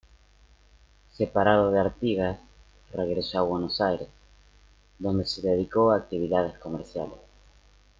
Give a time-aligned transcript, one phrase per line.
[1.13, 2.39] Separado de Artigas,
[2.91, 4.07] regresó a Buenos Aires,
[4.97, 7.19] donde se dedicó a actividades comerciales.